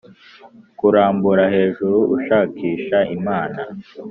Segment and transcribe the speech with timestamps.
[0.77, 3.59] kurambura hejuru, ushakisha imana.